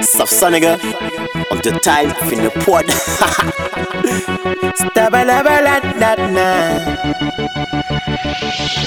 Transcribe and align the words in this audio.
Soft 0.00 0.50
nigga 0.50 0.76
Op 1.48 1.62
de 1.62 1.78
tijd 1.78 2.14
vind 2.26 2.40
je 2.40 2.50
pod 2.64 2.84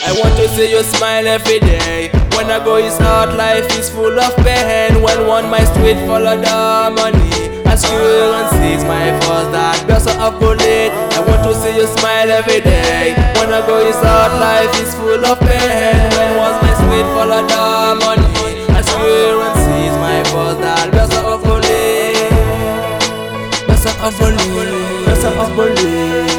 I 0.08 0.12
want 0.22 0.36
to 0.38 0.48
see 0.56 0.70
you 0.70 0.84
smile 0.84 1.28
every 1.28 1.60
day. 1.60 2.10
When 2.36 2.50
I 2.50 2.60
go, 2.64 2.76
it's 2.78 2.98
hard, 2.98 3.34
life 3.36 3.68
is 3.80 3.90
full 3.90 4.20
of 4.20 4.36
pain. 4.38 5.02
When 5.02 5.28
one 5.28 5.50
my 5.50 5.64
street 5.66 5.98
full 6.08 6.28
of 6.28 6.42
the 6.42 6.92
money. 6.96 7.64
As 7.66 7.84
you 7.90 8.34
and 8.40 8.50
sees 8.58 8.84
my 8.84 9.12
first 9.22 9.52
that 9.52 9.86
burst 9.88 10.10
of 10.10 10.40
bullet. 10.40 10.92
I 11.16 11.20
want 11.28 11.44
to 11.44 11.54
see 11.62 11.76
you 11.76 11.88
smile 11.98 12.30
every 12.32 12.62
day. 12.62 13.14
When 13.40 13.54
I 13.54 13.62
go, 13.66 13.78
it's 13.88 14.02
hard, 14.02 14.34
life 14.42 14.74
is 14.82 14.94
full 14.96 15.24
of 15.24 15.40
pain. 15.40 16.10
When 16.18 16.32
was 16.38 16.56
my 16.62 16.74
street 16.80 17.08
full 17.14 17.32
of 17.32 17.48
the 17.48 17.79
of 25.40 25.56
bullet. 25.56 26.30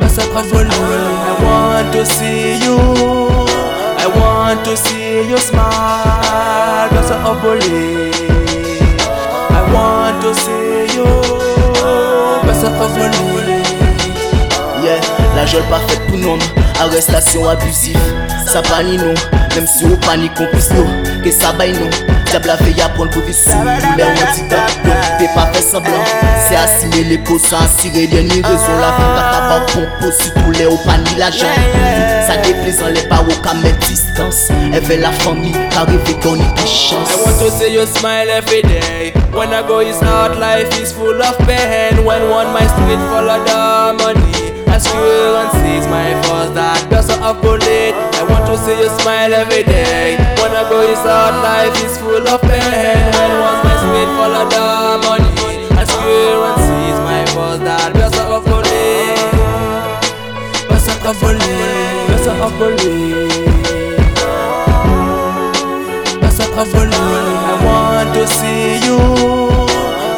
Burst 0.00 0.18
of 0.18 0.50
bullet. 0.50 0.72
I 0.72 1.34
want 1.44 1.92
to 1.92 2.04
see 2.06 2.58
you. 2.64 2.78
I 4.02 4.06
want 4.18 4.64
to 4.64 4.76
see 4.76 5.28
you 5.28 5.38
smile. 5.38 6.88
That's 6.90 7.10
a 7.10 7.34
bully. 7.40 8.10
I 9.58 9.62
want 9.72 10.22
to 10.22 10.34
see 10.34 10.96
you. 10.96 11.08
That's 12.46 12.62
a 12.64 12.70
bully. 12.70 13.60
Yeah, 14.82 15.00
la 15.36 15.44
jol 15.44 15.62
pa 15.68 15.76
fet 15.90 16.00
pou 16.08 16.16
nom 16.16 16.40
Arrestasyon 16.80 17.50
abusif 17.52 18.00
Sa 18.48 18.62
bani 18.70 18.96
nou 18.96 19.12
Mem 19.52 19.66
si 19.68 19.84
ou 19.84 19.98
panik 20.06 20.32
kon 20.40 20.48
pis 20.54 20.70
nou 20.72 20.88
Ke 21.20 21.34
sa 21.36 21.52
bay 21.58 21.76
nou 21.76 22.16
Diab 22.30 22.48
la 22.48 22.56
ve 22.62 22.72
yapon 22.80 23.12
pou 23.12 23.20
vi 23.28 23.36
sou 23.36 23.60
Pou 23.60 24.00
lè 24.00 24.08
ou 24.08 24.32
ti 24.32 24.48
da 24.48 24.89
Pe 25.18 25.28
pa 25.34 25.46
fe 25.52 25.62
semblan 25.64 26.04
Se 26.48 26.56
asime 26.56 27.04
le 27.10 27.18
po 27.26 27.38
Sa 27.38 27.64
asire 27.66 28.06
deni 28.12 28.42
rezon 28.44 28.80
La 28.80 28.92
pa 28.98 29.60
ou 29.60 29.66
pompo 29.74 30.12
Si 30.16 30.30
pou 30.38 30.56
lè 30.56 30.66
ou 30.70 30.78
pani 30.86 31.18
la 31.20 31.30
jan 31.30 31.56
Sa 32.28 32.38
le 32.90 33.06
pa 33.08 33.22
ou 33.24 33.40
ka 33.44 33.54
distans 33.86 34.48
Eve 34.74 35.00
la 35.00 35.12
fami 35.22 35.52
Ka 35.74 35.86
doni 36.22 36.44
chans 36.66 37.08
I 37.10 37.22
want 37.24 37.38
to 37.40 37.50
see 37.50 37.72
you 37.72 37.86
smile 37.86 38.28
every 38.28 38.62
day. 38.62 39.12
When 39.32 39.48
I 39.50 39.66
go, 39.66 39.80
it's 39.80 40.00
hard, 40.00 40.38
life 40.38 40.72
is 40.80 40.92
full 40.92 41.20
of 41.22 41.38
pain. 41.46 42.04
When 42.04 42.28
one 42.30 42.52
my 42.52 42.66
street 42.66 43.02
full 43.10 43.28
of 43.28 43.40
the 43.46 43.60
money. 44.02 44.34
As 44.68 44.86
you 44.86 45.36
and 45.40 45.50
sees 45.60 45.86
my 45.90 46.14
first 46.22 46.54
that 46.54 46.90
of 47.22 47.42
bullet. 47.42 47.94
I 48.16 48.22
want 48.28 48.46
to 48.46 48.56
see 48.58 48.76
you 48.78 48.88
smile 49.00 49.32
every 49.34 49.64
day. 49.64 50.16
When 50.40 50.52
I 50.52 50.68
go, 50.68 50.80
it's 50.80 51.00
hard, 51.02 51.34
life 51.42 51.76
is 51.84 51.98
full 51.98 52.26
of 52.28 52.40
pain. 52.42 52.59
Burst 61.02 61.06
of 61.06 61.20
bullet. 61.20 62.06
Burst 62.08 62.28
of 62.28 62.52
bullet. 62.58 63.30
That's 66.20 66.38
a 66.38 66.46
bully. 66.70 66.92
I 66.92 67.56
want 67.64 68.14
to 68.14 68.26
see 68.26 68.84
you. 68.84 69.00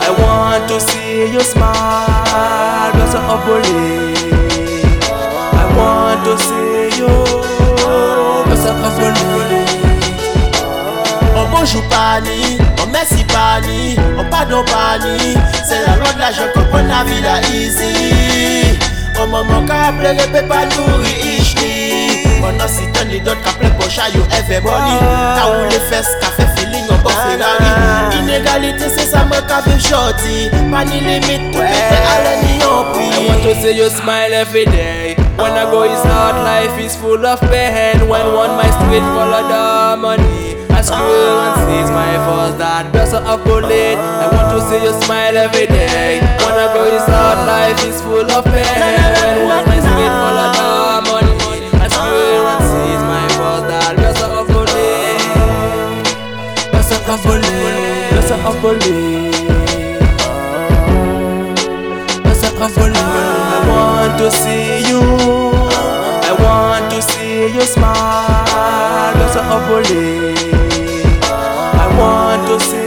I 0.03 0.11
want 0.19 0.69
to 0.69 0.81
see 0.81 1.33
you 1.33 1.41
smile. 1.41 2.93
That's 2.99 3.15
a 3.15 3.19
bully. 3.47 4.15
I 5.55 5.65
want 5.79 6.21
to 6.27 6.35
see 6.47 6.99
you. 6.99 7.13
That's 8.49 8.67
a 8.67 8.73
bully. 8.99 9.63
On 11.35 11.47
bonjou 11.51 11.83
pani, 11.89 12.59
on 12.83 12.91
mersi 12.91 13.25
pani, 13.25 13.97
on 14.19 14.25
pardon 14.31 14.65
pani 14.65 15.35
Se 15.65 15.75
la 15.87 15.97
loi 15.97 16.13
de 16.13 16.19
l'argent 16.19 16.49
qu'on 16.55 16.65
prend 16.65 16.83
la 16.83 17.05
vie 17.05 17.23
la 17.23 17.41
easy 17.49 18.22
On 18.22 18.22
maman 19.33 19.65
ka 19.65 19.93
plere 19.97 20.27
pe 20.33 20.43
pa 20.45 20.61
tan 22.93 23.07
ni 23.09 23.19
dot 23.25 23.39
ka 23.45 23.53
ple 23.57 23.69
yo 24.15 24.23
ou 25.49 25.65
le 25.73 25.79
fes 25.89 26.09
ka 26.21 26.29
fe 26.37 26.45
bon 27.03 27.17
Ferrari 27.25 27.73
Inegalite 28.19 28.89
se 28.93 29.05
sa 29.11 29.25
mwen 29.25 29.43
ka 29.49 29.63
shorty 29.81 30.51
Pa 30.71 30.85
ni 30.85 31.01
limit 31.01 31.57
ale 31.57 32.33
ni 32.45 32.61
yon 32.61 32.93
pri 32.93 33.09
I 33.13 33.27
want 33.29 33.43
to 33.45 33.55
see 33.63 33.77
you 33.77 33.89
smile 33.91 34.33
every 34.33 34.65
day. 34.65 35.15
When 35.39 35.53
I 35.53 35.65
go, 35.71 35.83
it's 35.83 36.03
hard, 36.03 36.37
life 36.45 36.79
is 36.79 36.97
full 36.97 37.25
of 37.27 37.41
pain. 37.51 38.09
When 38.09 38.27
one 38.35 38.55
my 38.57 38.69
street 38.77 39.05
full 39.15 39.33
of 39.39 39.45
the 39.53 39.97
money. 40.01 40.57
I 40.73 40.81
screw 40.83 41.33
and 41.47 41.55
sees 41.67 41.91
my 41.91 42.15
first 42.27 42.59
that 42.59 42.91
burst 42.93 43.15
of 43.15 43.45
bullet. 43.45 43.99
I 43.99 44.27
want 44.33 44.42
see 44.69 44.83
you 44.85 44.93
smile 45.03 45.37
every 45.37 45.67
day. 45.67 46.21
When 46.43 46.55
I 46.55 46.67
go, 46.75 46.85
it's 46.85 47.07
hard, 47.07 47.39
life 47.47 47.81
is 47.87 48.01
full 48.03 48.31
of 48.31 48.45
pain. 48.45 49.47
One 49.49 49.65
my 49.67 49.79
of 49.79 50.53
the 50.57 50.69
money. 51.11 51.35
I 51.75 51.87
screw 51.89 52.51
and 52.53 52.63
sees 52.71 53.03
my 53.11 53.25
that 53.69 53.93
burst 53.97 54.23
of 54.23 54.47
bullet. 54.53 55.21
Burst 56.73 56.93
of 56.93 57.21
bullet. 57.25 58.11
Burst 58.15 58.33
of 58.33 58.55
bullet. 58.63 59.43
That's 62.25 62.45
a 62.45 62.77
bully. 62.77 62.97
Oh. 63.05 63.23
I 63.55 63.59
want 63.69 64.19
to 64.19 64.31
see 64.31 64.89
you. 64.89 65.03
I 66.23 66.33
want 66.41 66.85
to 66.93 67.03
see 67.03 67.53
you 67.55 67.63
smile. 67.63 69.15
That's 69.19 69.37
a 69.37 69.41
bully. 69.69 70.35
I 71.75 71.87
want 71.99 72.43
to 72.49 72.57
see 72.65 72.82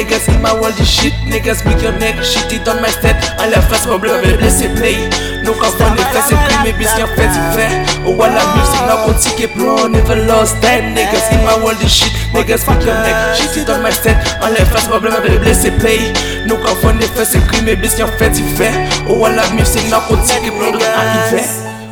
niggas 0.00 0.28
in 0.28 0.40
my 0.40 0.52
world 0.52 0.78
is 0.80 0.88
shit. 0.88 1.12
Niggas 1.28 1.64
make 1.64 1.82
your 1.82 1.92
neck 1.98 2.16
shit 2.24 2.52
it 2.52 2.66
on 2.68 2.80
my 2.80 2.88
set 2.88 3.16
À 3.38 3.46
la 3.46 3.60
face 3.60 3.86
mon 3.86 3.98
bleu 3.98 4.12
mais 4.24 4.32
blessé 4.34 4.68
play. 4.68 4.96
Nos 5.44 5.52
enfants 5.52 5.92
les 5.96 6.02
frères 6.02 6.24
c'est 6.28 6.36
pris 6.36 6.58
mes 6.64 6.72
bis 6.72 6.88
qu'un 6.96 7.06
fait 7.06 7.28
frère 7.52 7.72
Oh 8.06 8.22
à 8.22 8.28
la 8.28 8.40
musique 8.56 8.86
n'a 8.86 8.96
pas 9.04 9.14
ticket 9.14 9.50
bro 9.56 9.88
Never 9.88 10.16
lost 10.26 10.60
that. 10.62 10.82
Niggas 10.94 11.28
in 11.32 11.44
my 11.44 11.62
world 11.62 11.82
is 11.82 11.88
shit. 11.90 12.12
Niggas 12.32 12.66
make 12.68 12.84
your 12.84 12.94
neck 12.94 13.36
shit 13.36 13.56
it 13.62 13.70
on 13.70 13.82
my 13.82 13.92
set 13.92 14.16
À 14.40 14.50
la 14.50 14.64
face 14.66 14.88
mon 14.88 14.98
bleu 14.98 15.10
mais 15.22 15.38
blessé 15.38 15.70
play. 15.70 16.12
Nos 16.46 16.56
enfants 16.56 16.94
les 16.98 17.06
frères 17.06 17.26
c'est 17.26 17.44
pris 17.46 17.62
mes 17.62 17.76
bis 17.76 17.94
qu'un 17.94 18.06
fait 18.18 18.32
frère 18.56 18.74
Oh 19.08 19.24
à 19.24 19.30
la 19.30 19.48
musique 19.50 19.88
n'a 19.90 20.00
pas 20.00 20.16
ticket 20.24 20.50
bro 20.50 20.72
Arrivé 20.72 21.44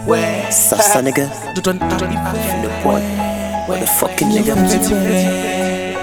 Ouais 0.06 0.44
Salsa 0.50 1.02
nigga. 1.02 1.24
Tout 1.54 1.70
un 1.70 1.74
Le 1.74 2.68
The 3.68 3.86
fucking 3.86 4.30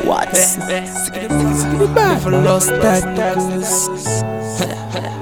What 0.05 0.31
Never 1.95 2.31
lost 2.31 2.69
that. 2.69 3.05